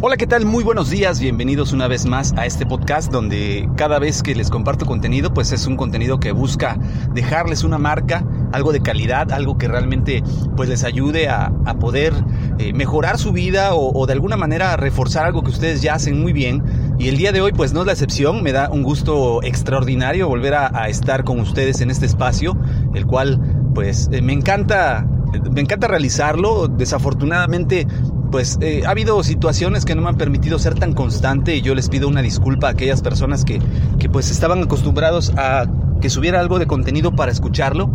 Hola, 0.00 0.16
¿qué 0.16 0.28
tal? 0.28 0.46
Muy 0.46 0.62
buenos 0.62 0.90
días, 0.90 1.18
bienvenidos 1.18 1.72
una 1.72 1.88
vez 1.88 2.06
más 2.06 2.32
a 2.36 2.46
este 2.46 2.64
podcast 2.64 3.10
donde 3.10 3.68
cada 3.74 3.98
vez 3.98 4.22
que 4.22 4.32
les 4.32 4.48
comparto 4.48 4.86
contenido, 4.86 5.34
pues 5.34 5.50
es 5.50 5.66
un 5.66 5.76
contenido 5.76 6.20
que 6.20 6.30
busca 6.30 6.78
dejarles 7.14 7.64
una 7.64 7.78
marca, 7.78 8.24
algo 8.52 8.70
de 8.70 8.80
calidad, 8.80 9.32
algo 9.32 9.58
que 9.58 9.66
realmente 9.66 10.22
pues 10.56 10.68
les 10.68 10.84
ayude 10.84 11.28
a, 11.28 11.52
a 11.66 11.80
poder 11.80 12.12
eh, 12.58 12.72
mejorar 12.74 13.18
su 13.18 13.32
vida 13.32 13.74
o, 13.74 14.06
de 14.06 14.12
alguna 14.12 14.36
manera 14.36 14.76
reforzar 14.76 15.26
algo 15.26 15.42
que 15.42 15.50
ustedes 15.50 15.82
ya 15.82 15.94
hacen 15.94 16.22
muy 16.22 16.32
bien. 16.32 16.62
Y 17.00 17.08
el 17.08 17.16
día 17.16 17.32
de 17.32 17.40
hoy 17.40 17.50
pues 17.50 17.72
no 17.72 17.80
es 17.80 17.86
la 17.86 17.92
excepción, 17.92 18.44
me 18.44 18.52
da 18.52 18.70
un 18.70 18.84
gusto 18.84 19.42
extraordinario 19.42 20.28
volver 20.28 20.54
a, 20.54 20.70
a 20.80 20.88
estar 20.88 21.24
con 21.24 21.40
ustedes 21.40 21.80
en 21.80 21.90
este 21.90 22.06
espacio, 22.06 22.56
el 22.94 23.04
cual 23.04 23.40
pues 23.74 24.08
eh, 24.12 24.22
me 24.22 24.32
encanta 24.32 25.08
me 25.52 25.60
encanta 25.60 25.88
realizarlo. 25.88 26.68
Desafortunadamente, 26.68 27.86
pues 28.30 28.58
eh, 28.60 28.82
ha 28.86 28.90
habido 28.90 29.22
situaciones 29.22 29.84
que 29.84 29.94
no 29.94 30.02
me 30.02 30.08
han 30.08 30.16
permitido 30.16 30.58
ser 30.58 30.74
tan 30.74 30.92
constante 30.92 31.56
y 31.56 31.62
yo 31.62 31.74
les 31.74 31.88
pido 31.88 32.08
una 32.08 32.22
disculpa 32.22 32.68
a 32.68 32.70
aquellas 32.70 33.02
personas 33.02 33.44
que, 33.44 33.60
que 33.98 34.08
pues 34.08 34.30
estaban 34.30 34.62
acostumbrados 34.62 35.32
a 35.36 35.66
que 36.00 36.10
subiera 36.10 36.40
algo 36.40 36.58
de 36.58 36.66
contenido 36.66 37.14
para 37.14 37.32
escucharlo 37.32 37.90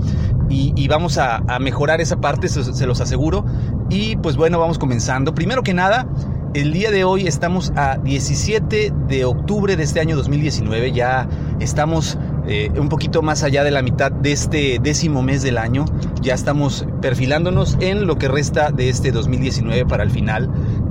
y, 0.50 0.88
vamos 0.88 1.18
a, 1.18 1.38
a, 1.38 1.58
mejorar 1.58 2.00
esa 2.00 2.22
parte, 2.22 2.48
se, 2.48 2.64
se 2.64 2.86
los 2.86 3.02
aseguro. 3.02 3.44
Y 3.90 4.18
pues 4.18 4.36
bueno, 4.36 4.60
vamos 4.60 4.78
comenzando. 4.78 5.34
Primero 5.34 5.64
que 5.64 5.74
nada, 5.74 6.06
el 6.54 6.72
día 6.74 6.92
de 6.92 7.04
hoy 7.04 7.26
estamos 7.26 7.74
a 7.76 7.98
17 7.98 8.94
de 9.08 9.26
octubre 9.26 9.76
de 9.76 9.82
este 9.82 10.00
año 10.00 10.16
2019, 10.16 10.92
ya 10.92 11.28
estamos 11.60 12.20
eh, 12.48 12.72
un 12.78 12.90
poquito 12.90 13.22
más 13.22 13.44
allá 13.44 13.64
de 13.64 13.72
la 13.72 13.82
mitad 13.82 14.12
de 14.12 14.32
este 14.32 14.80
décimo 14.82 15.22
mes 15.22 15.44
del 15.44 15.58
año. 15.58 15.86
Ya 16.22 16.34
estamos 16.34 16.86
perfilándonos 17.02 17.78
en 17.80 18.06
lo 18.06 18.18
que 18.18 18.28
resta 18.28 18.72
de 18.72 18.90
este 18.90 19.12
2019 19.12 19.86
para 19.86 20.04
el 20.04 20.12
final. 20.12 20.50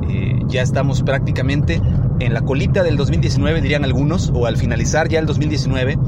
Eh, 0.08 0.40
ya 0.48 0.62
estamos 0.62 1.02
prácticamente 1.02 1.80
en 2.20 2.34
la 2.34 2.42
colita 2.42 2.82
del 2.82 2.96
2019, 2.96 3.60
dirían 3.60 3.84
algunos, 3.84 4.30
o 4.34 4.46
al 4.46 4.56
finalizar 4.56 5.08
ya 5.08 5.18
el 5.18 5.26
2019. 5.26 5.98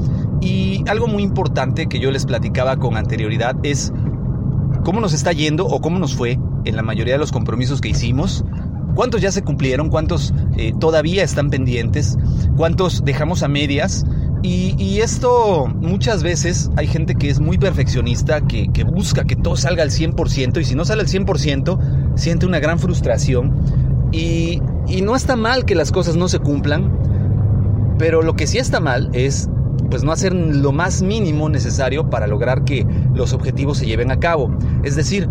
Y 0.41 0.83
algo 0.87 1.07
muy 1.07 1.23
importante 1.23 1.87
que 1.87 1.99
yo 1.99 2.11
les 2.11 2.25
platicaba 2.25 2.77
con 2.77 2.97
anterioridad 2.97 3.55
es 3.63 3.93
cómo 4.83 4.99
nos 4.99 5.13
está 5.13 5.31
yendo 5.31 5.65
o 5.65 5.81
cómo 5.81 5.99
nos 5.99 6.15
fue 6.15 6.39
en 6.65 6.75
la 6.75 6.81
mayoría 6.81 7.13
de 7.13 7.19
los 7.19 7.31
compromisos 7.31 7.81
que 7.81 7.89
hicimos. 7.89 8.43
¿Cuántos 8.95 9.21
ya 9.21 9.31
se 9.31 9.43
cumplieron? 9.43 9.89
¿Cuántos 9.89 10.33
eh, 10.55 10.73
todavía 10.79 11.23
están 11.23 11.49
pendientes? 11.49 12.17
¿Cuántos 12.55 13.03
dejamos 13.03 13.43
a 13.43 13.49
medias? 13.49 14.05
Y, 14.47 14.99
esto 15.01 15.65
muchas 15.65 16.21
veces 16.21 16.69
hay 16.75 16.85
gente 16.85 17.15
que 17.15 17.29
es 17.29 17.39
muy 17.39 17.57
perfeccionista, 17.57 18.41
que, 18.41 18.69
busca 18.83 19.23
que 19.23 19.35
todo 19.35 19.55
salga 19.55 19.81
al 19.81 19.89
100% 19.89 20.61
y 20.61 20.65
si 20.65 20.75
no 20.75 20.85
sale 20.85 21.01
al 21.01 21.07
100% 21.07 22.15
siente 22.15 22.45
una 22.45 22.59
gran 22.59 22.77
frustración. 22.77 23.55
Y, 24.11 24.61
y 24.87 25.01
no 25.01 25.15
está 25.15 25.35
mal 25.35 25.65
que 25.65 25.73
las 25.73 25.91
cosas 25.91 26.15
no 26.15 26.27
se 26.27 26.37
cumplan, 26.37 26.95
pero 27.97 28.21
lo 28.21 28.35
que 28.35 28.45
sí 28.45 28.59
está 28.59 28.79
mal 28.79 29.09
es 29.13 29.49
pues 29.89 30.03
no 30.03 30.11
hacer 30.11 30.33
lo 30.33 30.71
más 30.71 31.01
mínimo 31.01 31.49
necesario 31.49 32.11
para 32.11 32.27
lograr 32.27 32.65
que 32.65 32.85
los 33.15 33.33
objetivos 33.33 33.79
se 33.79 33.87
lleven 33.87 34.11
a 34.11 34.19
cabo. 34.19 34.55
Es 34.83 34.95
decir, 34.95 35.27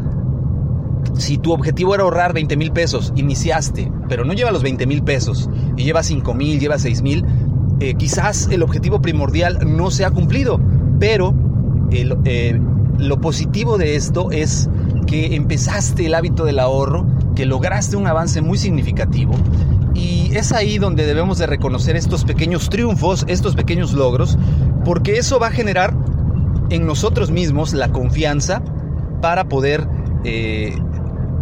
si 1.16 1.38
tu 1.38 1.52
objetivo 1.52 1.94
era 1.94 2.04
ahorrar 2.04 2.32
20 2.32 2.56
mil 2.56 2.72
pesos, 2.72 3.12
iniciaste, 3.16 3.90
pero 4.08 4.24
no 4.24 4.32
lleva 4.32 4.50
los 4.50 4.62
20 4.62 4.86
mil 4.86 5.02
pesos 5.02 5.48
y 5.76 5.84
lleva 5.84 6.02
5 6.02 6.34
mil, 6.34 6.58
lleva 6.58 6.78
6 6.78 7.02
mil, 7.02 7.24
eh, 7.80 7.94
quizás 7.94 8.48
el 8.50 8.62
objetivo 8.62 9.00
primordial 9.00 9.58
no 9.76 9.90
se 9.90 10.04
ha 10.04 10.10
cumplido, 10.10 10.60
pero 10.98 11.34
eh, 11.90 12.60
lo 12.98 13.20
positivo 13.20 13.78
de 13.78 13.96
esto 13.96 14.30
es 14.30 14.68
que 15.06 15.34
empezaste 15.34 16.06
el 16.06 16.14
hábito 16.14 16.44
del 16.44 16.58
ahorro, 16.58 17.06
que 17.34 17.46
lograste 17.46 17.96
un 17.96 18.06
avance 18.06 18.40
muy 18.40 18.58
significativo 18.58 19.34
y 19.94 20.36
es 20.36 20.52
ahí 20.52 20.78
donde 20.78 21.06
debemos 21.06 21.38
de 21.38 21.46
reconocer 21.46 21.96
estos 21.96 22.24
pequeños 22.24 22.68
triunfos, 22.68 23.24
estos 23.28 23.54
pequeños 23.54 23.92
logros, 23.92 24.36
porque 24.84 25.18
eso 25.18 25.38
va 25.38 25.48
a 25.48 25.50
generar 25.50 25.94
en 26.70 26.86
nosotros 26.86 27.30
mismos 27.30 27.72
la 27.72 27.88
confianza 27.90 28.62
para 29.20 29.48
poder 29.48 29.86
eh, 30.24 30.76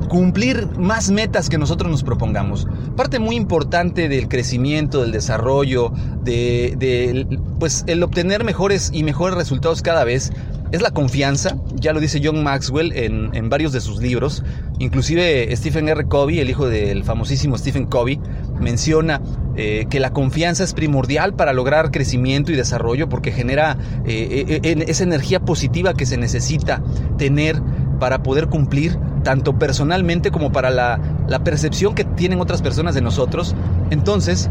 cumplir 0.08 0.68
más 0.78 1.10
metas 1.10 1.48
que 1.48 1.58
nosotros 1.58 1.90
nos 1.90 2.02
propongamos. 2.02 2.66
Parte 2.96 3.18
muy 3.18 3.36
importante 3.36 4.08
del 4.08 4.28
crecimiento, 4.28 5.02
del 5.02 5.12
desarrollo, 5.12 5.92
de, 6.22 7.26
pues 7.58 7.84
el 7.86 8.02
obtener 8.02 8.44
mejores 8.44 8.90
y 8.92 9.02
mejores 9.02 9.36
resultados 9.36 9.82
cada 9.82 10.04
vez 10.04 10.32
es 10.72 10.80
la 10.80 10.90
confianza, 10.90 11.58
ya 11.74 11.92
lo 11.92 12.00
dice 12.00 12.20
John 12.24 12.42
Maxwell 12.42 12.92
en, 12.92 13.34
en 13.34 13.50
varios 13.50 13.72
de 13.72 13.80
sus 13.82 14.00
libros, 14.00 14.42
inclusive 14.78 15.54
Stephen 15.54 15.86
R. 15.88 16.06
Covey, 16.08 16.40
el 16.40 16.48
hijo 16.48 16.66
del 16.66 17.04
famosísimo 17.04 17.58
Stephen 17.58 17.84
Covey, 17.86 18.18
menciona 18.58 19.20
eh, 19.54 19.84
que 19.90 20.00
la 20.00 20.14
confianza 20.14 20.64
es 20.64 20.72
primordial 20.72 21.34
para 21.34 21.52
lograr 21.52 21.90
crecimiento 21.90 22.52
y 22.52 22.56
desarrollo 22.56 23.10
porque 23.10 23.32
genera 23.32 23.76
eh, 24.06 24.60
eh, 24.62 24.84
esa 24.88 25.04
energía 25.04 25.40
positiva 25.40 25.92
que 25.92 26.06
se 26.06 26.16
necesita 26.16 26.82
tener 27.18 27.60
para 28.00 28.22
poder 28.22 28.48
cumplir 28.48 28.98
tanto 29.22 29.58
personalmente 29.58 30.30
como 30.30 30.52
para 30.52 30.70
la, 30.70 30.98
percepción 31.44 31.94
que 31.94 32.04
tienen 32.04 32.40
otras 32.40 32.62
personas 32.62 32.94
de 32.94 33.00
nosotros. 33.00 33.54
Entonces, 33.90 34.50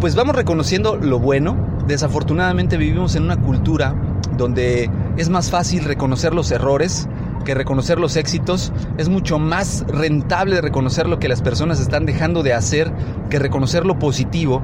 pues 0.00 0.14
vamos 0.14 0.36
reconociendo 0.36 0.96
lo 0.96 1.18
bueno. 1.18 1.56
Desafortunadamente 1.86 2.76
vivimos 2.76 3.16
en 3.16 3.24
una 3.24 3.36
cultura 3.36 3.94
donde 4.36 4.90
es 5.16 5.30
más 5.30 5.50
fácil 5.50 5.84
reconocer 5.84 6.34
los 6.34 6.50
errores 6.50 7.08
que 7.44 7.54
reconocer 7.54 7.98
los 7.98 8.16
éxitos. 8.16 8.72
Es 8.98 9.08
mucho 9.08 9.38
más 9.38 9.84
rentable 9.88 10.60
reconocer 10.60 11.08
lo 11.08 11.18
que 11.18 11.28
las 11.28 11.40
personas 11.40 11.80
están 11.80 12.04
dejando 12.04 12.42
de 12.42 12.52
hacer 12.52 12.92
que 13.30 13.38
reconocer 13.38 13.86
lo 13.86 13.98
positivo. 13.98 14.62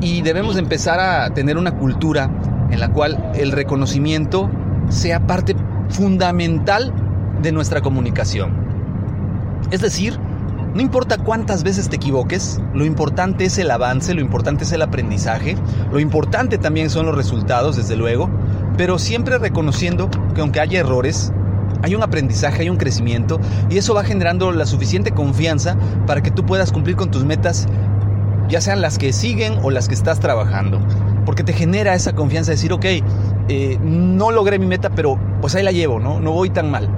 Y 0.00 0.22
debemos 0.22 0.56
empezar 0.56 0.98
a 0.98 1.32
tener 1.32 1.58
una 1.58 1.76
cultura 1.76 2.28
en 2.70 2.80
la 2.80 2.92
cual 2.92 3.32
el 3.34 3.52
reconocimiento 3.52 4.50
sea 4.88 5.26
parte 5.26 5.54
fundamental 5.90 6.92
de 7.42 7.52
nuestra 7.52 7.80
comunicación. 7.80 8.52
Es 9.70 9.80
decir, 9.80 10.18
no 10.74 10.80
importa 10.80 11.18
cuántas 11.18 11.64
veces 11.64 11.88
te 11.88 11.96
equivoques, 11.96 12.60
lo 12.72 12.86
importante 12.86 13.44
es 13.44 13.58
el 13.58 13.70
avance, 13.70 14.14
lo 14.14 14.22
importante 14.22 14.64
es 14.64 14.72
el 14.72 14.80
aprendizaje, 14.82 15.56
lo 15.90 16.00
importante 16.00 16.56
también 16.56 16.88
son 16.88 17.06
los 17.06 17.14
resultados, 17.14 17.76
desde 17.76 17.96
luego, 17.96 18.30
pero 18.78 18.98
siempre 18.98 19.36
reconociendo 19.38 20.08
que 20.34 20.40
aunque 20.40 20.60
haya 20.60 20.80
errores, 20.80 21.32
hay 21.82 21.94
un 21.94 22.02
aprendizaje, 22.02 22.62
hay 22.62 22.70
un 22.70 22.76
crecimiento 22.76 23.40
y 23.68 23.76
eso 23.76 23.92
va 23.92 24.04
generando 24.04 24.50
la 24.52 24.64
suficiente 24.64 25.10
confianza 25.10 25.76
para 26.06 26.22
que 26.22 26.30
tú 26.30 26.46
puedas 26.46 26.72
cumplir 26.72 26.96
con 26.96 27.10
tus 27.10 27.24
metas, 27.24 27.66
ya 28.48 28.60
sean 28.60 28.80
las 28.80 28.98
que 28.98 29.12
siguen 29.12 29.58
o 29.62 29.70
las 29.70 29.88
que 29.88 29.94
estás 29.94 30.20
trabajando. 30.20 30.80
Porque 31.26 31.44
te 31.44 31.52
genera 31.52 31.94
esa 31.94 32.14
confianza 32.14 32.50
de 32.50 32.56
decir, 32.56 32.72
ok, 32.72 32.84
eh, 33.48 33.78
no 33.82 34.30
logré 34.30 34.58
mi 34.58 34.66
meta, 34.66 34.90
pero 34.90 35.18
pues 35.40 35.54
ahí 35.54 35.62
la 35.62 35.70
llevo, 35.70 36.00
¿no? 36.00 36.20
No 36.20 36.32
voy 36.32 36.50
tan 36.50 36.70
mal. 36.70 36.88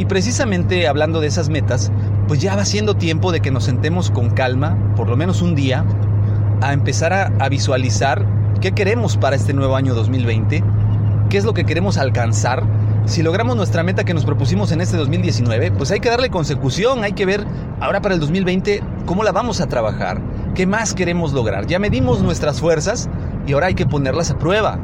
Y 0.00 0.06
precisamente 0.06 0.88
hablando 0.88 1.20
de 1.20 1.26
esas 1.26 1.50
metas, 1.50 1.92
pues 2.26 2.40
ya 2.40 2.56
va 2.56 2.64
siendo 2.64 2.94
tiempo 2.94 3.32
de 3.32 3.40
que 3.40 3.50
nos 3.50 3.64
sentemos 3.64 4.10
con 4.10 4.30
calma, 4.30 4.94
por 4.96 5.10
lo 5.10 5.14
menos 5.14 5.42
un 5.42 5.54
día, 5.54 5.84
a 6.62 6.72
empezar 6.72 7.12
a, 7.12 7.48
visualizar 7.50 8.24
qué 8.62 8.72
queremos 8.72 9.18
para 9.18 9.36
este 9.36 9.52
nuevo 9.52 9.76
año 9.76 9.92
2020, 9.92 10.64
qué 11.28 11.36
es 11.36 11.44
lo 11.44 11.52
que 11.52 11.66
queremos 11.66 11.98
alcanzar. 11.98 12.64
Si 13.04 13.22
logramos 13.22 13.56
nuestra 13.56 13.82
meta 13.82 14.04
que 14.04 14.14
nos 14.14 14.24
propusimos 14.24 14.72
en 14.72 14.80
este 14.80 14.96
2019, 14.96 15.70
pues 15.72 15.90
hay 15.90 16.00
que 16.00 16.08
darle 16.08 16.30
consecución, 16.30 17.04
hay 17.04 17.12
que 17.12 17.26
ver 17.26 17.44
ahora 17.78 18.00
para 18.00 18.14
el 18.14 18.20
2020 18.20 18.82
cómo 19.04 19.22
la 19.22 19.32
vamos 19.32 19.60
a 19.60 19.66
trabajar, 19.66 20.22
qué 20.54 20.66
más 20.66 20.94
queremos 20.94 21.34
lograr. 21.34 21.66
Ya 21.66 21.78
medimos 21.78 22.22
nuestras 22.22 22.58
fuerzas 22.58 23.10
y 23.46 23.52
ahora 23.52 23.66
hay 23.66 23.74
que 23.74 23.84
ponerlas 23.84 24.30
a 24.30 24.38
prueba. 24.38 24.80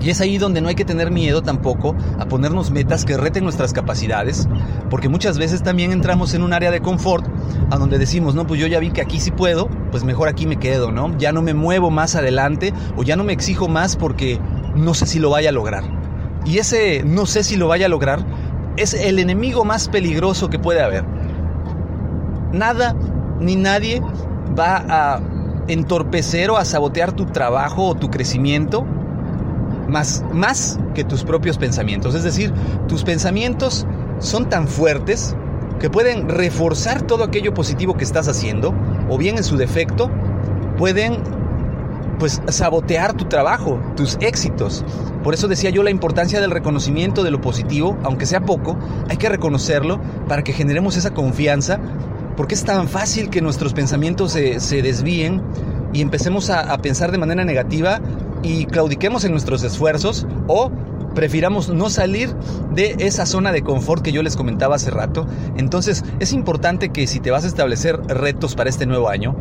Y 0.00 0.10
es 0.10 0.20
ahí 0.20 0.38
donde 0.38 0.60
no 0.60 0.68
hay 0.68 0.74
que 0.74 0.84
tener 0.84 1.10
miedo 1.10 1.42
tampoco 1.42 1.94
a 2.18 2.26
ponernos 2.26 2.70
metas 2.70 3.04
que 3.04 3.16
reten 3.16 3.44
nuestras 3.44 3.72
capacidades, 3.72 4.48
porque 4.90 5.08
muchas 5.08 5.38
veces 5.38 5.62
también 5.62 5.92
entramos 5.92 6.34
en 6.34 6.42
un 6.42 6.52
área 6.52 6.70
de 6.70 6.80
confort 6.80 7.24
a 7.70 7.76
donde 7.76 7.98
decimos, 7.98 8.34
no, 8.34 8.46
pues 8.46 8.60
yo 8.60 8.66
ya 8.66 8.80
vi 8.80 8.90
que 8.90 9.00
aquí 9.00 9.20
sí 9.20 9.30
puedo, 9.30 9.68
pues 9.90 10.02
mejor 10.04 10.28
aquí 10.28 10.46
me 10.46 10.56
quedo, 10.56 10.90
¿no? 10.90 11.16
Ya 11.18 11.32
no 11.32 11.42
me 11.42 11.54
muevo 11.54 11.90
más 11.90 12.16
adelante 12.16 12.72
o 12.96 13.02
ya 13.04 13.16
no 13.16 13.24
me 13.24 13.32
exijo 13.32 13.68
más 13.68 13.96
porque 13.96 14.40
no 14.74 14.94
sé 14.94 15.06
si 15.06 15.18
lo 15.18 15.30
vaya 15.30 15.50
a 15.50 15.52
lograr. 15.52 15.84
Y 16.44 16.58
ese 16.58 17.04
no 17.04 17.26
sé 17.26 17.44
si 17.44 17.56
lo 17.56 17.68
vaya 17.68 17.86
a 17.86 17.88
lograr 17.88 18.24
es 18.76 18.94
el 18.94 19.18
enemigo 19.18 19.64
más 19.64 19.88
peligroso 19.88 20.50
que 20.50 20.58
puede 20.58 20.82
haber. 20.82 21.04
Nada 22.52 22.96
ni 23.38 23.56
nadie 23.56 24.02
va 24.58 24.84
a 24.88 25.20
entorpecer 25.68 26.50
o 26.50 26.56
a 26.56 26.64
sabotear 26.64 27.12
tu 27.12 27.26
trabajo 27.26 27.86
o 27.86 27.94
tu 27.94 28.10
crecimiento 28.10 28.84
más, 29.92 30.24
más 30.32 30.80
que 30.94 31.04
tus 31.04 31.22
propios 31.22 31.58
pensamientos. 31.58 32.14
Es 32.14 32.24
decir, 32.24 32.52
tus 32.88 33.04
pensamientos 33.04 33.86
son 34.18 34.48
tan 34.48 34.66
fuertes 34.66 35.36
que 35.78 35.90
pueden 35.90 36.28
reforzar 36.28 37.02
todo 37.02 37.24
aquello 37.24 37.54
positivo 37.54 37.96
que 37.96 38.04
estás 38.04 38.28
haciendo 38.28 38.74
o 39.08 39.18
bien 39.18 39.36
en 39.36 39.44
su 39.44 39.56
defecto 39.56 40.10
pueden 40.76 41.22
pues 42.18 42.40
sabotear 42.48 43.14
tu 43.14 43.24
trabajo, 43.24 43.80
tus 43.96 44.16
éxitos. 44.20 44.84
Por 45.24 45.34
eso 45.34 45.48
decía 45.48 45.70
yo 45.70 45.82
la 45.82 45.90
importancia 45.90 46.40
del 46.40 46.52
reconocimiento 46.52 47.24
de 47.24 47.32
lo 47.32 47.40
positivo, 47.40 47.98
aunque 48.04 48.26
sea 48.26 48.42
poco, 48.42 48.78
hay 49.08 49.16
que 49.16 49.28
reconocerlo 49.28 50.00
para 50.28 50.44
que 50.44 50.52
generemos 50.52 50.96
esa 50.96 51.12
confianza, 51.14 51.80
porque 52.36 52.54
es 52.54 52.62
tan 52.62 52.86
fácil 52.86 53.28
que 53.28 53.40
nuestros 53.40 53.72
pensamientos 53.72 54.32
se, 54.32 54.82
desvíen 54.82 55.42
y 55.92 56.00
empecemos 56.00 56.48
a, 56.48 56.72
a 56.72 56.78
pensar 56.78 57.10
de 57.10 57.18
manera 57.18 57.44
negativa 57.44 58.00
y 58.42 58.66
claudiquemos 58.66 59.24
en 59.24 59.32
nuestros 59.32 59.62
esfuerzos 59.62 60.26
o 60.48 60.70
prefiramos 61.14 61.68
no 61.68 61.90
salir 61.90 62.34
de 62.72 62.96
esa 62.98 63.26
zona 63.26 63.52
de 63.52 63.62
confort 63.62 64.02
que 64.02 64.12
yo 64.12 64.22
les 64.22 64.36
comentaba 64.36 64.76
hace 64.76 64.90
rato. 64.90 65.26
Entonces 65.56 66.04
es 66.20 66.32
importante 66.32 66.90
que 66.90 67.06
si 67.06 67.20
te 67.20 67.30
vas 67.30 67.44
a 67.44 67.48
establecer 67.48 68.00
retos 68.06 68.54
para 68.54 68.70
este 68.70 68.86
nuevo 68.86 69.08
año, 69.08 69.36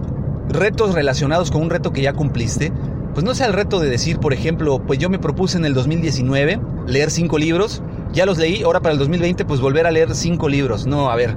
retos 0.49 0.93
relacionados 0.93 1.51
con 1.51 1.61
un 1.61 1.69
reto 1.69 1.91
que 1.91 2.01
ya 2.01 2.13
cumpliste, 2.13 2.71
pues 3.13 3.25
no 3.25 3.35
sea 3.35 3.47
el 3.47 3.53
reto 3.53 3.79
de 3.79 3.89
decir, 3.89 4.19
por 4.19 4.33
ejemplo, 4.33 4.81
pues 4.85 4.99
yo 4.99 5.09
me 5.09 5.19
propuse 5.19 5.57
en 5.57 5.65
el 5.65 5.73
2019 5.73 6.61
leer 6.87 7.11
cinco 7.11 7.37
libros, 7.37 7.81
ya 8.13 8.25
los 8.25 8.37
leí, 8.37 8.63
ahora 8.63 8.79
para 8.79 8.93
el 8.93 8.99
2020 8.99 9.45
pues 9.45 9.59
volver 9.59 9.85
a 9.85 9.91
leer 9.91 10.15
cinco 10.15 10.47
libros. 10.47 10.85
No, 10.87 11.09
a 11.09 11.15
ver, 11.15 11.35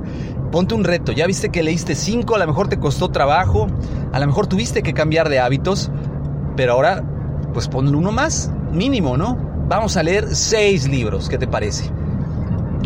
ponte 0.52 0.74
un 0.74 0.84
reto, 0.84 1.12
ya 1.12 1.26
viste 1.26 1.48
que 1.48 1.62
leíste 1.62 1.94
cinco, 1.94 2.36
a 2.36 2.38
lo 2.38 2.46
mejor 2.46 2.68
te 2.68 2.78
costó 2.78 3.10
trabajo, 3.10 3.66
a 4.12 4.20
lo 4.20 4.26
mejor 4.26 4.46
tuviste 4.46 4.82
que 4.82 4.94
cambiar 4.94 5.28
de 5.28 5.40
hábitos, 5.40 5.90
pero 6.56 6.74
ahora 6.74 7.02
pues 7.54 7.68
pon 7.68 7.94
uno 7.94 8.12
más, 8.12 8.50
mínimo, 8.70 9.16
¿no? 9.16 9.38
Vamos 9.68 9.96
a 9.96 10.02
leer 10.02 10.36
seis 10.36 10.86
libros, 10.86 11.30
¿qué 11.30 11.38
te 11.38 11.46
parece? 11.46 11.90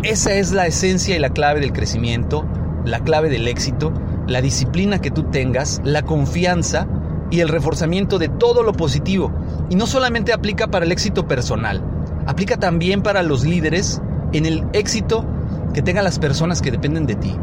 Esa 0.03 0.33
es 0.33 0.53
la 0.53 0.65
esencia 0.67 1.17
y 1.17 1.19
la 1.19 1.31
clave 1.31 1.59
del 1.59 1.73
crecimiento, 1.73 2.45
la 2.85 3.01
clave 3.01 3.29
del 3.29 3.49
éxito 3.49 3.91
la 4.29 4.41
disciplina 4.41 5.01
que 5.01 5.11
tú 5.11 5.23
tengas, 5.23 5.81
la 5.83 6.03
confianza 6.03 6.87
y 7.31 7.41
el 7.41 7.49
reforzamiento 7.49 8.19
de 8.19 8.29
todo 8.29 8.63
lo 8.63 8.73
positivo. 8.73 9.31
Y 9.69 9.75
no 9.75 9.87
solamente 9.87 10.33
aplica 10.33 10.67
para 10.67 10.85
el 10.85 10.91
éxito 10.91 11.27
personal, 11.27 11.83
aplica 12.27 12.57
también 12.57 13.01
para 13.01 13.23
los 13.23 13.43
líderes 13.43 14.01
en 14.31 14.45
el 14.45 14.63
éxito 14.73 15.25
que 15.73 15.81
tengan 15.81 16.03
las 16.03 16.19
personas 16.19 16.61
que 16.61 16.71
dependen 16.71 17.05
de 17.05 17.15
ti. 17.15 17.35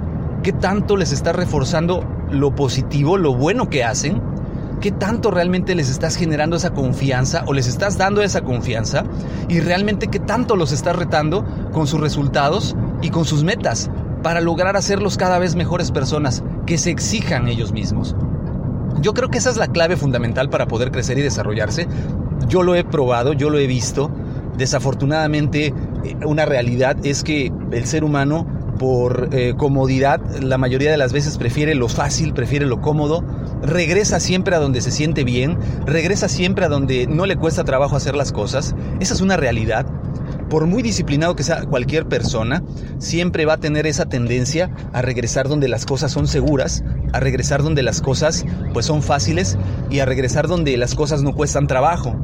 ¿Qué 0.43 0.53
tanto 0.53 0.97
les 0.97 1.13
estás 1.13 1.35
reforzando 1.35 2.05
lo 2.31 2.55
positivo, 2.55 3.19
lo 3.19 3.35
bueno 3.35 3.69
que 3.69 3.85
hacen? 3.85 4.23
¿Qué 4.87 4.93
tanto 4.93 5.33
realmente 5.33 5.75
les 5.75 5.91
estás 5.91 6.15
generando 6.15 6.55
esa 6.55 6.71
confianza 6.71 7.43
o 7.49 7.53
les 7.53 7.67
estás 7.67 7.99
dando 7.99 8.23
esa 8.23 8.43
confianza? 8.43 9.03
Y 9.49 9.59
realmente 9.59 10.07
qué 10.07 10.21
tanto 10.21 10.55
los 10.55 10.71
estás 10.71 10.95
retando 10.95 11.45
con 11.73 11.89
sus 11.89 12.01
resultados 12.01 12.77
y 13.03 13.11
con 13.11 13.25
sus 13.25 13.43
metas 13.43 13.91
para 14.23 14.41
lograr 14.41 14.77
hacerlos 14.77 15.17
cada 15.17 15.41
vez 15.41 15.57
mejores 15.57 15.91
personas, 15.91 16.45
que 16.67 16.79
se 16.79 16.91
exijan 16.91 17.49
ellos 17.49 17.73
mismos. 17.73 18.15
Yo 19.01 19.13
creo 19.13 19.29
que 19.29 19.39
esa 19.39 19.51
es 19.51 19.57
la 19.57 19.67
clave 19.67 19.97
fundamental 19.97 20.51
para 20.51 20.69
poder 20.69 20.93
crecer 20.93 21.19
y 21.19 21.23
desarrollarse. 21.23 21.89
Yo 22.47 22.63
lo 22.63 22.77
he 22.77 22.85
probado, 22.85 23.33
yo 23.33 23.51
lo 23.51 23.59
he 23.59 23.67
visto. 23.67 24.13
Desafortunadamente, 24.57 25.75
eh, 26.05 26.17
una 26.25 26.45
realidad 26.45 26.97
es 27.05 27.25
que 27.25 27.51
el 27.73 27.87
ser 27.87 28.05
humano, 28.05 28.47
por 28.79 29.31
eh, 29.33 29.55
comodidad, 29.57 30.21
la 30.41 30.59
mayoría 30.59 30.93
de 30.93 30.97
las 30.97 31.13
veces 31.13 31.39
prefiere 31.39 31.75
lo 31.75 31.89
fácil, 31.89 32.35
prefiere 32.35 32.67
lo 32.67 32.81
cómodo, 32.81 33.25
regresa 33.67 34.21
siempre 34.21 34.57
a 34.57 34.59
donde 34.59 34.81
se 34.81 34.91
siente 34.91 35.25
bien, 35.25 35.59
regresa 35.85 36.29
siempre 36.29 36.65
a 36.65 36.69
donde 36.69 37.07
no 37.07 37.27
le 37.27 37.37
cuesta 37.37 37.65
trabajo 37.65 37.97
hacer 37.97 38.17
las 38.17 38.33
cosas. 38.33 38.75
Esa 39.01 39.15
es 39.15 39.21
una 39.21 39.37
realidad 39.37 39.87
por 40.49 40.67
muy 40.67 40.83
disciplinado 40.83 41.35
que 41.35 41.43
sea 41.43 41.63
cualquier 41.63 42.07
persona, 42.07 42.63
siempre 42.99 43.47
va 43.47 43.55
a 43.55 43.59
tener 43.59 43.87
esa 43.87 44.07
tendencia 44.07 44.71
a 44.93 45.03
regresar 45.03 45.49
donde 45.49 45.69
las 45.69 45.87
cosas 45.87 46.13
son 46.13 46.29
seguras, 46.29 46.85
a 47.13 47.21
regresar 47.21 47.63
donde 47.63 47.83
las 47.83 48.01
cosas 48.01 48.45
pues 48.73 48.87
son 48.87 49.03
fáciles 49.03 49.59
y 49.91 49.99
a 50.01 50.05
regresar 50.05 50.47
donde 50.47 50.77
las 50.77 50.95
cosas 50.95 51.23
no 51.23 51.35
cuestan 51.35 51.67
trabajo. 51.67 52.17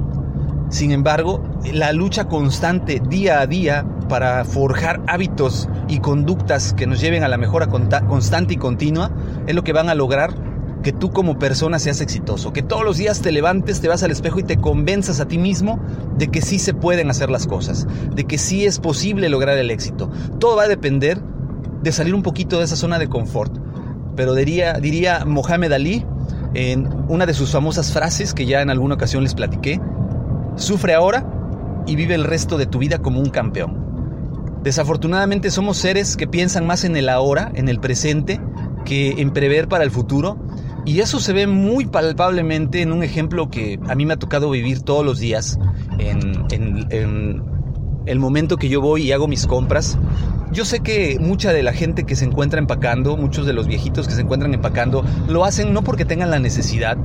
Sin 0.70 0.90
embargo, 0.90 1.42
la 1.70 1.92
lucha 1.92 2.28
constante 2.28 3.02
día 3.06 3.40
a 3.40 3.46
día 3.46 3.84
para 4.08 4.44
forjar 4.44 5.02
hábitos 5.06 5.68
y 5.88 5.98
conductas 5.98 6.72
que 6.72 6.86
nos 6.86 7.00
lleven 7.00 7.24
a 7.24 7.28
la 7.28 7.36
mejora 7.36 7.66
constante 7.66 8.54
y 8.54 8.56
continua 8.56 9.10
es 9.46 9.54
lo 9.54 9.64
que 9.64 9.72
van 9.72 9.90
a 9.90 9.94
lograr 9.94 10.51
que 10.82 10.92
tú 10.92 11.10
como 11.10 11.38
persona 11.38 11.78
seas 11.78 12.00
exitoso, 12.00 12.52
que 12.52 12.62
todos 12.62 12.84
los 12.84 12.96
días 12.96 13.20
te 13.20 13.32
levantes, 13.32 13.80
te 13.80 13.88
vas 13.88 14.02
al 14.02 14.10
espejo 14.10 14.40
y 14.40 14.42
te 14.42 14.56
convenzas 14.56 15.20
a 15.20 15.28
ti 15.28 15.38
mismo 15.38 15.80
de 16.18 16.28
que 16.28 16.42
sí 16.42 16.58
se 16.58 16.74
pueden 16.74 17.10
hacer 17.10 17.30
las 17.30 17.46
cosas, 17.46 17.86
de 18.14 18.24
que 18.24 18.38
sí 18.38 18.66
es 18.66 18.78
posible 18.78 19.28
lograr 19.28 19.56
el 19.58 19.70
éxito. 19.70 20.10
Todo 20.38 20.56
va 20.56 20.64
a 20.64 20.68
depender 20.68 21.20
de 21.82 21.92
salir 21.92 22.14
un 22.14 22.22
poquito 22.22 22.58
de 22.58 22.64
esa 22.64 22.76
zona 22.76 22.98
de 22.98 23.08
confort. 23.08 23.56
Pero 24.16 24.34
diría, 24.34 24.74
diría 24.74 25.24
Mohamed 25.24 25.72
Ali 25.72 26.04
en 26.54 26.88
una 27.08 27.26
de 27.26 27.34
sus 27.34 27.50
famosas 27.52 27.92
frases 27.92 28.34
que 28.34 28.46
ya 28.46 28.60
en 28.60 28.70
alguna 28.70 28.94
ocasión 28.94 29.22
les 29.22 29.34
platiqué, 29.34 29.80
sufre 30.56 30.94
ahora 30.94 31.26
y 31.86 31.96
vive 31.96 32.14
el 32.14 32.24
resto 32.24 32.58
de 32.58 32.66
tu 32.66 32.78
vida 32.78 32.98
como 32.98 33.20
un 33.20 33.30
campeón. 33.30 33.80
Desafortunadamente 34.62 35.50
somos 35.50 35.78
seres 35.78 36.16
que 36.16 36.28
piensan 36.28 36.66
más 36.66 36.84
en 36.84 36.96
el 36.96 37.08
ahora, 37.08 37.50
en 37.54 37.68
el 37.68 37.80
presente, 37.80 38.40
que 38.84 39.10
en 39.20 39.32
prever 39.32 39.66
para 39.68 39.84
el 39.84 39.90
futuro 39.90 40.38
y 40.84 41.00
eso 41.00 41.20
se 41.20 41.32
ve 41.32 41.46
muy 41.46 41.86
palpablemente 41.86 42.82
en 42.82 42.92
un 42.92 43.02
ejemplo 43.02 43.50
que 43.50 43.78
a 43.88 43.94
mí 43.94 44.04
me 44.04 44.14
ha 44.14 44.18
tocado 44.18 44.50
vivir 44.50 44.82
todos 44.82 45.04
los 45.04 45.18
días, 45.18 45.58
en, 45.98 47.42
el 48.04 48.18
momento 48.18 48.56
que 48.56 48.68
yo 48.68 48.80
voy 48.80 49.04
y 49.04 49.12
hago 49.12 49.28
mis 49.28 49.46
compras. 49.46 49.96
Yo 50.50 50.64
sé 50.64 50.80
que 50.80 51.18
mucha 51.20 51.52
de 51.52 51.62
la 51.62 51.72
gente 51.72 52.02
que 52.02 52.16
se 52.16 52.24
encuentra 52.24 52.58
empacando, 52.58 53.16
muchos 53.16 53.46
de 53.46 53.52
los 53.52 53.68
viejitos 53.68 54.08
que 54.08 54.14
se 54.14 54.22
encuentran 54.22 54.52
empacando, 54.54 55.04
lo 55.28 55.44
hacen 55.44 55.72
no 55.72 55.82
porque 55.82 56.04
tengan 56.04 56.30
la 56.30 56.40
necesidad, 56.40 56.96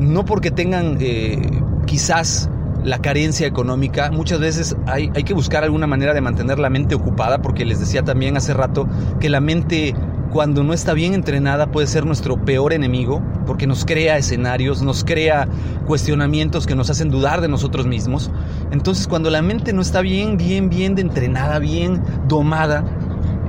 no 0.00 0.24
porque 0.24 0.50
tengan 0.50 0.96
eh, 1.00 1.38
quizás 1.86 2.48
la 2.82 2.98
carencia 2.98 3.46
económica. 3.46 4.10
Muchas 4.10 4.40
veces 4.40 4.74
hay, 4.86 5.10
hay 5.14 5.22
que 5.22 5.34
buscar 5.34 5.64
alguna 5.64 5.86
manera 5.86 6.14
de 6.14 6.22
mantener 6.22 6.58
la 6.58 6.70
mente 6.70 6.94
ocupada, 6.94 7.42
porque 7.42 7.66
les 7.66 7.78
decía 7.78 8.02
también 8.02 8.36
hace 8.38 8.54
rato 8.54 8.88
que 9.20 9.28
la 9.28 9.40
mente 9.40 9.94
cuando 10.32 10.64
no 10.64 10.72
está 10.72 10.94
bien 10.94 11.12
entrenada 11.12 11.70
puede 11.70 11.86
ser 11.86 12.06
nuestro 12.06 12.42
peor 12.42 12.72
enemigo 12.72 13.22
porque 13.46 13.66
nos 13.66 13.84
crea 13.84 14.16
escenarios, 14.16 14.82
nos 14.82 15.04
crea 15.04 15.46
cuestionamientos 15.86 16.66
que 16.66 16.74
nos 16.74 16.88
hacen 16.88 17.10
dudar 17.10 17.42
de 17.42 17.48
nosotros 17.48 17.86
mismos. 17.86 18.30
Entonces 18.70 19.06
cuando 19.06 19.28
la 19.28 19.42
mente 19.42 19.72
no 19.72 19.82
está 19.82 20.00
bien, 20.00 20.38
bien, 20.38 20.70
bien 20.70 20.94
de 20.94 21.02
entrenada, 21.02 21.58
bien 21.58 22.02
domada, 22.28 22.82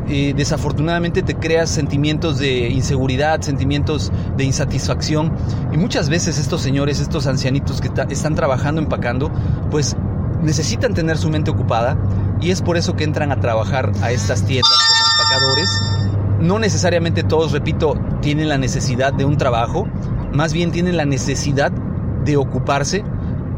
eh, 0.10 0.34
desafortunadamente 0.36 1.24
te 1.24 1.36
creas 1.36 1.69
sentimientos 1.69 2.38
de 2.38 2.67
inseguridad, 2.67 3.39
sentimientos 3.41 4.12
de 4.36 4.43
insatisfacción. 4.43 5.31
Y 5.72 5.77
muchas 5.77 6.10
veces 6.10 6.38
estos 6.38 6.62
señores, 6.62 7.00
estos 7.00 7.27
ancianitos 7.27 7.79
que 7.79 7.89
están 8.10 8.36
trabajando, 8.36 8.81
empacando, 8.81 9.31
pues 9.72 9.96
necesitan 10.41 10.93
tener 10.93 11.17
su 11.17 11.29
mente 11.29 11.50
ocupada 11.50 11.98
y 12.41 12.51
es 12.51 12.62
por 12.62 12.75
eso 12.75 12.98
que 12.98 13.05
entran 13.05 13.31
a 13.31 13.39
trabajar 13.39 13.93
a 14.01 14.12
estas 14.12 14.43
tiendas 14.43 14.69
como 14.69 15.24
empacadores 15.24 15.92
no 16.40 16.60
necesariamente 16.60 17.24
todos, 17.24 17.52
repito, 17.52 17.96
tienen 18.22 18.50
la 18.50 18.58
necesidad 18.58 19.13
de 19.13 19.25
un 19.25 19.38
trabajo, 19.38 19.88
más 20.34 20.54
bien 20.54 20.72
tienen 20.72 20.98
la 20.98 21.06
necesidad 21.06 21.72
de 21.72 22.38
ocuparse, 22.38 23.04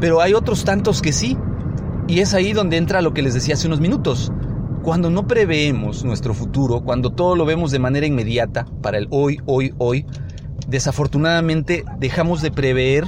pero 0.00 0.20
hay 0.20 0.34
otros 0.34 0.64
tantos 0.64 1.02
que 1.02 1.12
sí. 1.12 1.36
Y 2.08 2.20
es 2.20 2.34
ahí 2.34 2.52
donde 2.52 2.76
entra 2.76 3.02
lo 3.02 3.12
que 3.12 3.22
les 3.22 3.34
decía 3.34 3.54
hace 3.54 3.66
unos 3.66 3.80
minutos. 3.80 4.32
Cuando 4.82 5.10
no 5.10 5.26
preveemos 5.26 6.04
nuestro 6.04 6.34
futuro, 6.34 6.82
cuando 6.82 7.10
todo 7.10 7.34
lo 7.34 7.44
vemos 7.44 7.72
de 7.72 7.80
manera 7.80 8.06
inmediata, 8.06 8.66
para 8.82 8.98
el 8.98 9.08
hoy, 9.10 9.40
hoy, 9.46 9.74
hoy, 9.78 10.06
desafortunadamente 10.68 11.84
dejamos 11.98 12.42
de 12.42 12.52
prever 12.52 13.04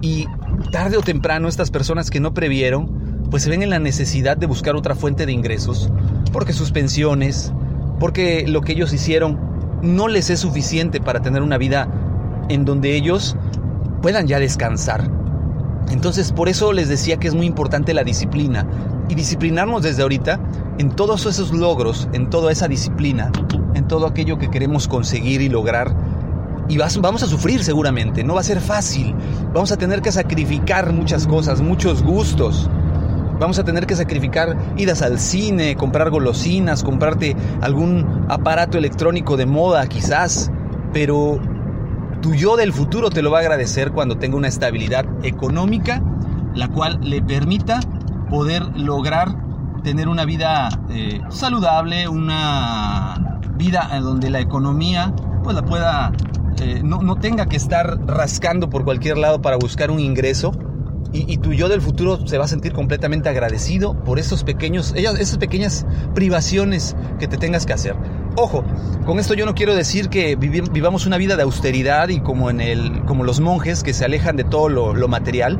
y 0.00 0.26
tarde 0.72 0.96
o 0.96 1.02
temprano 1.02 1.48
estas 1.48 1.70
personas 1.70 2.10
que 2.10 2.20
no 2.20 2.32
previeron, 2.32 3.26
pues 3.30 3.42
se 3.42 3.50
ven 3.50 3.62
en 3.62 3.70
la 3.70 3.78
necesidad 3.78 4.36
de 4.36 4.46
buscar 4.46 4.76
otra 4.76 4.94
fuente 4.94 5.26
de 5.26 5.32
ingresos, 5.32 5.90
porque 6.32 6.52
sus 6.52 6.70
pensiones, 6.70 7.52
porque 7.98 8.46
lo 8.46 8.60
que 8.60 8.72
ellos 8.72 8.92
hicieron 8.92 9.38
no 9.82 10.08
les 10.08 10.30
es 10.30 10.40
suficiente 10.40 11.00
para 11.00 11.20
tener 11.20 11.42
una 11.42 11.58
vida 11.58 11.88
en 12.48 12.64
donde 12.64 12.96
ellos 12.96 13.36
puedan 14.02 14.26
ya 14.26 14.38
descansar. 14.38 15.10
Entonces 15.90 16.32
por 16.32 16.48
eso 16.48 16.72
les 16.72 16.88
decía 16.88 17.18
que 17.18 17.28
es 17.28 17.34
muy 17.34 17.46
importante 17.46 17.94
la 17.94 18.04
disciplina 18.04 18.66
y 19.08 19.14
disciplinarnos 19.14 19.82
desde 19.82 20.02
ahorita 20.02 20.40
en 20.78 20.90
todos 20.90 21.26
esos 21.26 21.52
logros, 21.52 22.08
en 22.12 22.28
toda 22.28 22.52
esa 22.52 22.68
disciplina, 22.68 23.30
en 23.74 23.86
todo 23.86 24.06
aquello 24.06 24.38
que 24.38 24.50
queremos 24.50 24.88
conseguir 24.88 25.40
y 25.40 25.48
lograr. 25.48 25.94
Y 26.68 26.78
vamos 26.78 27.22
a 27.22 27.26
sufrir 27.26 27.62
seguramente, 27.62 28.24
no 28.24 28.34
va 28.34 28.40
a 28.40 28.44
ser 28.44 28.60
fácil, 28.60 29.14
vamos 29.54 29.70
a 29.70 29.76
tener 29.76 30.02
que 30.02 30.10
sacrificar 30.10 30.92
muchas 30.92 31.26
cosas, 31.28 31.60
muchos 31.60 32.02
gustos, 32.02 32.68
Vamos 33.38 33.58
a 33.58 33.64
tener 33.64 33.86
que 33.86 33.94
sacrificar 33.96 34.56
idas 34.76 35.02
al 35.02 35.18
cine, 35.18 35.76
comprar 35.76 36.10
golosinas, 36.10 36.82
comprarte 36.82 37.36
algún 37.60 38.26
aparato 38.28 38.78
electrónico 38.78 39.36
de 39.36 39.46
moda 39.46 39.86
quizás, 39.86 40.50
pero 40.92 41.40
Tu 42.22 42.34
yo 42.34 42.56
del 42.56 42.72
futuro 42.72 43.10
te 43.10 43.22
lo 43.22 43.30
va 43.30 43.38
a 43.38 43.40
agradecer 43.42 43.92
cuando 43.92 44.16
tenga 44.16 44.36
una 44.36 44.48
estabilidad 44.48 45.04
económica, 45.22 46.02
la 46.54 46.68
cual 46.68 46.98
le 47.02 47.20
permita 47.22 47.80
poder 48.30 48.62
lograr 48.76 49.28
tener 49.84 50.08
una 50.08 50.24
vida 50.24 50.68
eh, 50.90 51.20
saludable, 51.28 52.08
una 52.08 53.38
vida 53.56 53.88
donde 54.00 54.30
la 54.30 54.40
economía 54.40 55.14
pues 55.44 55.54
la 55.54 55.62
pueda 55.62 56.12
eh, 56.60 56.80
no, 56.82 57.02
no, 57.02 57.16
tenga 57.16 57.46
que 57.46 57.56
estar 57.56 57.98
rascando 58.06 58.70
por 58.70 58.84
cualquier 58.84 59.18
lado 59.18 59.42
para 59.42 59.56
buscar 59.56 59.90
un 59.90 60.00
ingreso. 60.00 60.52
Y, 61.12 61.38
tu 61.38 61.52
yo 61.52 61.68
del 61.68 61.80
futuro 61.80 62.26
se 62.26 62.38
va 62.38 62.44
a 62.44 62.48
sentir 62.48 62.72
completamente 62.72 63.28
agradecido 63.28 63.94
por 64.04 64.18
esos 64.18 64.44
pequeños, 64.44 64.92
esas 64.96 65.38
pequeñas 65.38 65.86
privaciones 66.14 66.96
que 67.18 67.28
te 67.28 67.36
tengas 67.36 67.64
que 67.64 67.72
hacer. 67.72 67.94
Ojo, 68.36 68.64
con 69.06 69.18
esto 69.18 69.34
yo 69.34 69.46
no 69.46 69.54
quiero 69.54 69.74
decir 69.74 70.08
que 70.08 70.36
vivamos 70.36 71.06
una 71.06 71.16
vida 71.16 71.36
de 71.36 71.42
austeridad 71.42 72.08
y 72.08 72.20
como, 72.20 72.50
en 72.50 72.60
el, 72.60 73.04
como 73.04 73.24
los 73.24 73.40
monjes 73.40 73.82
que 73.82 73.94
se 73.94 74.04
alejan 74.04 74.36
de 74.36 74.44
todo 74.44 74.68
lo, 74.68 74.94
lo 74.94 75.08
material. 75.08 75.58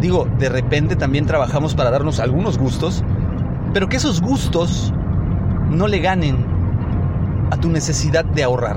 Digo, 0.00 0.28
de 0.38 0.48
repente 0.48 0.96
también 0.96 1.26
trabajamos 1.26 1.74
para 1.74 1.90
darnos 1.90 2.18
algunos 2.18 2.58
gustos, 2.58 3.04
pero 3.72 3.88
que 3.88 3.98
esos 3.98 4.20
gustos 4.20 4.92
no 5.70 5.86
le 5.86 6.00
ganen 6.00 6.46
a 7.50 7.58
tu 7.58 7.68
necesidad 7.68 8.24
de 8.24 8.42
ahorrar 8.42 8.76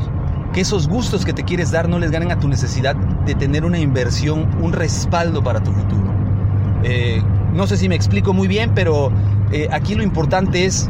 que 0.54 0.62
esos 0.62 0.88
gustos 0.88 1.26
que 1.26 1.34
te 1.34 1.44
quieres 1.44 1.72
dar 1.72 1.90
no 1.90 1.98
les 1.98 2.12
ganen 2.12 2.32
a 2.32 2.40
tu 2.40 2.48
necesidad 2.48 2.96
de 3.26 3.36
tener 3.36 3.66
una 3.66 3.80
inversión, 3.80 4.50
un 4.62 4.74
respaldo 4.74 5.44
para 5.44 5.62
tu 5.64 5.72
futuro. 5.72 6.14
Eh, 6.84 7.22
no 7.54 7.68
sé 7.68 7.78
si 7.78 7.88
me 7.88 7.96
explico 7.96 8.34
muy 8.34 8.48
bien, 8.48 8.72
pero 8.74 9.12
eh, 9.52 9.68
aquí 9.72 9.96
lo 9.96 10.04
importante 10.04 10.66
es 10.66 10.90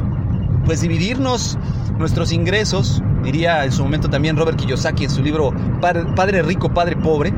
pues 0.66 0.82
dividirnos 0.82 1.58
nuestros 1.98 2.32
ingresos, 2.32 3.04
diría 3.24 3.66
en 3.66 3.72
su 3.72 3.84
momento 3.84 4.10
también 4.10 4.38
Robert 4.38 4.58
Kiyosaki 4.58 5.04
en 5.04 5.10
su 5.10 5.22
libro 5.22 5.52
Padre 5.82 6.42
Rico, 6.42 6.74
Padre 6.74 6.96
Pobre, 6.96 7.34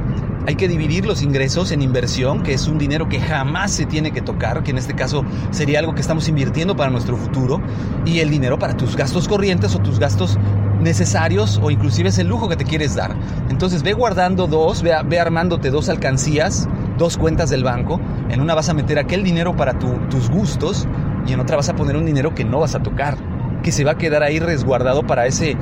hay 0.48 0.56
que 0.56 0.68
dividir 0.68 1.06
los 1.06 1.24
ingresos 1.24 1.72
en 1.72 1.82
inversión, 1.82 2.44
que 2.44 2.54
es 2.54 2.68
un 2.68 2.78
dinero 2.78 3.10
que 3.10 3.20
jamás 3.20 3.72
se 3.72 3.86
tiene 3.86 4.12
que 4.12 4.22
tocar, 4.22 4.64
que 4.64 4.72
en 4.72 4.78
este 4.78 4.94
caso 4.94 5.26
sería 5.50 5.80
algo 5.80 5.96
que 5.96 6.02
estamos 6.02 6.28
invirtiendo 6.30 6.76
para 6.76 6.92
nuestro 6.92 7.18
futuro, 7.18 7.62
y 8.06 8.20
el 8.20 8.30
dinero 8.30 8.60
para 8.60 8.78
tus 8.78 8.96
gastos 8.96 9.28
corrientes 9.28 9.76
o 9.76 9.80
tus 9.80 10.00
gastos 10.00 10.38
necesarios 10.86 11.60
o 11.62 11.70
inclusive 11.72 12.10
es 12.10 12.18
el 12.20 12.28
lujo 12.28 12.48
que 12.48 12.56
te 12.56 12.64
quieres 12.64 12.96
dar. 12.96 13.14
Entonces 13.50 13.84
ve 13.84 13.92
guardando 13.92 14.48
dos, 14.48 14.82
ve, 14.82 14.94
ve 15.06 15.20
armándote 15.20 15.70
dos 15.70 15.90
alcancías, 15.90 16.70
dos 16.98 17.18
cuentas 17.18 17.50
del 17.50 17.66
banco. 17.66 18.00
En 18.30 18.40
una 18.40 18.56
vas 18.56 18.70
a 18.70 18.74
meter 18.74 18.98
aquel 18.98 19.24
dinero 19.24 19.58
para 19.58 19.78
tus 19.78 20.30
gustos 20.30 20.88
y 21.28 21.34
en 21.34 21.42
otra 21.42 21.58
vas 21.58 21.68
a 21.68 21.76
poner 21.76 21.98
un 21.98 22.06
dinero 22.06 22.34
que 22.34 22.46
no 22.46 22.60
vas 22.60 22.76
a 22.76 22.84
tocar, 22.84 23.18
que 23.64 23.74
se 23.74 23.84
va 23.84 23.92
a 23.92 23.98
quedar 23.98 24.24
ahí 24.24 24.40
resguardado 24.40 25.04
para 25.04 25.26
ese, 25.26 25.58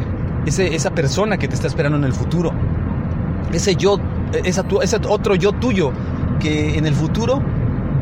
ese 0.45 0.75
esa 0.75 0.91
persona 0.91 1.37
que 1.37 1.47
te 1.47 1.55
está 1.55 1.67
esperando 1.67 1.97
en 1.97 2.03
el 2.03 2.13
futuro. 2.13 2.51
Ese 3.51 3.75
yo, 3.75 3.97
esa, 4.43 4.65
ese 4.81 4.97
otro 5.07 5.35
yo 5.35 5.53
tuyo 5.53 5.91
que 6.39 6.77
en 6.77 6.85
el 6.85 6.93
futuro 6.93 7.41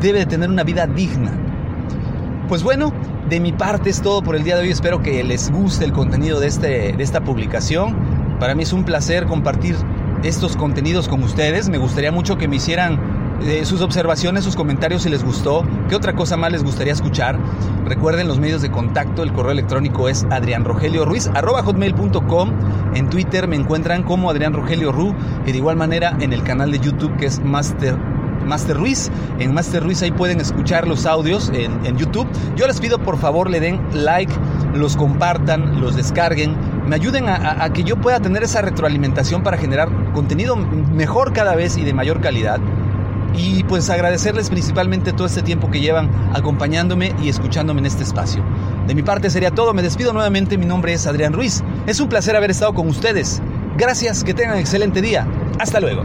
debe 0.00 0.18
de 0.20 0.26
tener 0.26 0.50
una 0.50 0.64
vida 0.64 0.86
digna. 0.86 1.32
Pues 2.48 2.62
bueno, 2.62 2.92
de 3.32 3.40
mi 3.40 3.52
parte 3.52 3.88
es 3.88 4.02
todo 4.02 4.22
por 4.22 4.36
el 4.36 4.44
día 4.44 4.56
de 4.56 4.62
hoy. 4.64 4.70
Espero 4.70 5.02
que 5.02 5.24
les 5.24 5.50
guste 5.50 5.86
el 5.86 5.92
contenido 5.92 6.38
de, 6.38 6.48
este, 6.48 6.92
de 6.92 7.02
esta 7.02 7.22
publicación. 7.22 7.96
Para 8.38 8.54
mí 8.54 8.62
es 8.62 8.74
un 8.74 8.84
placer 8.84 9.24
compartir 9.24 9.74
estos 10.22 10.54
contenidos 10.54 11.08
con 11.08 11.22
ustedes. 11.22 11.70
Me 11.70 11.78
gustaría 11.78 12.12
mucho 12.12 12.36
que 12.36 12.46
me 12.46 12.56
hicieran 12.56 13.00
eh, 13.46 13.64
sus 13.64 13.80
observaciones, 13.80 14.44
sus 14.44 14.54
comentarios 14.54 15.04
si 15.04 15.08
les 15.08 15.24
gustó. 15.24 15.64
¿Qué 15.88 15.96
otra 15.96 16.12
cosa 16.12 16.36
más 16.36 16.52
les 16.52 16.62
gustaría 16.62 16.92
escuchar? 16.92 17.38
Recuerden 17.86 18.28
los 18.28 18.38
medios 18.38 18.60
de 18.60 18.70
contacto. 18.70 19.22
El 19.22 19.32
correo 19.32 19.52
electrónico 19.52 20.10
es 20.10 20.26
hotmail.com 21.64 22.52
En 22.94 23.08
Twitter 23.08 23.48
me 23.48 23.56
encuentran 23.56 24.02
como 24.02 24.28
Adrián 24.28 24.52
Rogelio 24.52 24.92
Ru. 24.92 25.14
Y 25.46 25.52
de 25.52 25.56
igual 25.56 25.76
manera 25.76 26.18
en 26.20 26.34
el 26.34 26.42
canal 26.42 26.70
de 26.70 26.80
YouTube 26.80 27.16
que 27.16 27.24
es 27.24 27.42
Master 27.42 27.96
Master 28.44 28.76
Ruiz. 28.76 29.10
En 29.38 29.54
Master 29.54 29.82
Ruiz 29.82 30.02
ahí 30.02 30.12
pueden 30.12 30.40
escuchar 30.40 30.86
los 30.86 31.06
audios 31.06 31.50
en, 31.54 31.96
YouTube. 31.96 32.26
Yo 32.56 32.66
les 32.66 32.80
pido 32.80 32.98
por 32.98 33.18
favor 33.18 33.50
le 33.50 33.60
den 33.60 33.80
like, 33.92 34.32
los 34.74 34.96
compartan, 34.96 35.80
los 35.80 35.94
descarguen, 35.94 36.56
me 36.86 36.96
ayuden 36.96 37.28
a, 37.28 37.70
que 37.72 37.84
yo 37.84 37.96
pueda 37.96 38.20
tener 38.20 38.42
esa 38.42 38.62
retroalimentación 38.62 39.42
para 39.42 39.56
generar 39.56 39.88
contenido 40.12 40.56
mejor 40.56 41.32
cada 41.32 41.54
vez 41.54 41.76
y 41.76 41.84
de 41.84 41.92
mayor 41.92 42.20
calidad. 42.20 42.60
Y 43.34 43.64
pues 43.64 43.88
agradecerles 43.88 44.50
principalmente 44.50 45.12
todo 45.12 45.26
este 45.26 45.42
tiempo 45.42 45.70
que 45.70 45.80
llevan 45.80 46.10
acompañándome 46.34 47.14
y 47.22 47.28
escuchándome 47.28 47.80
en 47.80 47.86
este 47.86 48.02
espacio. 48.02 48.44
De 48.86 48.94
mi 48.94 49.02
parte 49.02 49.30
sería 49.30 49.50
todo, 49.50 49.72
me 49.72 49.82
despido 49.82 50.12
nuevamente, 50.12 50.58
mi 50.58 50.66
nombre 50.66 50.92
es 50.92 51.06
Adrián 51.06 51.32
Ruiz. 51.32 51.62
Es 51.86 52.00
un 52.00 52.08
placer 52.08 52.36
haber 52.36 52.50
estado 52.50 52.74
con 52.74 52.88
ustedes. 52.88 53.40
Gracias, 53.76 54.22
que 54.22 54.34
tengan 54.34 54.54
un 54.54 54.60
excelente 54.60 55.00
día. 55.00 55.26
Hasta 55.58 55.80
luego. 55.80 56.04